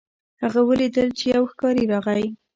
[0.43, 2.27] هغه ولیدل چې یو ښکاري راغی.